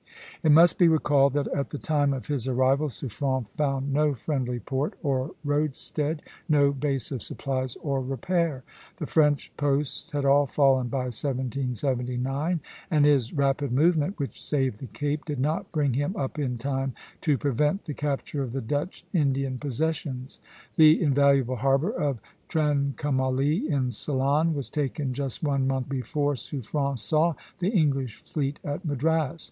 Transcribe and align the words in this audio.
It 0.41 0.51
must 0.51 0.79
be 0.79 0.87
recalled 0.87 1.33
that 1.33 1.45
at 1.49 1.69
the 1.69 1.77
time 1.77 2.11
of 2.11 2.25
his 2.25 2.47
arrival 2.47 2.89
Suffren 2.89 3.45
found 3.55 3.93
no 3.93 4.15
friendly 4.15 4.59
port 4.59 4.95
or 5.03 5.35
roadstead, 5.45 6.23
no 6.49 6.71
base 6.71 7.11
of 7.11 7.21
supplies 7.21 7.75
or 7.83 8.01
repair. 8.01 8.63
The 8.97 9.05
French 9.05 9.55
posts 9.57 10.09
had 10.09 10.25
all 10.25 10.47
fallen 10.47 10.87
by 10.87 11.03
1779; 11.13 12.61
and 12.89 13.05
his 13.05 13.31
rapid 13.31 13.71
movement, 13.71 14.17
which 14.17 14.43
saved 14.43 14.79
the 14.79 14.87
Cape, 14.87 15.23
did 15.25 15.39
not 15.39 15.71
bring 15.71 15.93
him 15.93 16.15
up 16.15 16.39
in 16.39 16.57
time 16.57 16.95
to 17.21 17.37
prevent 17.37 17.83
the 17.83 17.93
capture 17.93 18.41
of 18.41 18.53
the 18.53 18.59
Dutch 18.61 19.05
Indian 19.13 19.59
possessions. 19.59 20.39
The 20.77 20.99
invaluable 20.99 21.57
harbor 21.57 21.91
of 21.91 22.19
Trincomalee, 22.49 23.69
in 23.69 23.91
Ceylon, 23.91 24.55
was 24.55 24.71
taken 24.71 25.13
just 25.13 25.43
one 25.43 25.67
month 25.67 25.89
before 25.89 26.33
Suffren 26.35 26.97
saw 26.97 27.35
the 27.59 27.69
English 27.69 28.15
fleet 28.15 28.59
at 28.63 28.83
Madras. 28.83 29.37